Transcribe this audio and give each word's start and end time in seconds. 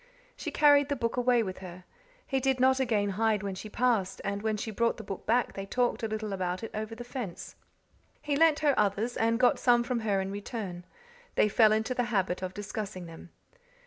She 0.35 0.49
carried 0.49 0.89
the 0.89 0.95
book 0.95 1.15
away 1.15 1.43
with 1.43 1.59
her. 1.59 1.83
He 2.25 2.39
did 2.39 2.59
not 2.59 2.79
again 2.79 3.09
hide 3.11 3.43
when 3.43 3.53
she 3.53 3.69
passed, 3.69 4.19
and 4.23 4.41
when 4.41 4.57
she 4.57 4.71
brought 4.71 4.97
the 4.97 5.03
book 5.03 5.27
back 5.27 5.53
they 5.53 5.67
talked 5.67 6.01
a 6.01 6.07
little 6.07 6.33
about 6.33 6.63
it 6.63 6.71
over 6.73 6.95
the 6.95 7.03
fence. 7.03 7.55
He 8.19 8.35
lent 8.35 8.61
her 8.61 8.73
others, 8.79 9.15
and 9.15 9.39
got 9.39 9.59
some 9.59 9.83
from 9.83 9.99
her 9.99 10.19
in 10.19 10.31
return; 10.31 10.85
they 11.35 11.47
fell 11.47 11.71
into 11.71 11.93
the 11.93 12.05
habit 12.05 12.41
of 12.41 12.55
discussing 12.55 13.05
them. 13.05 13.29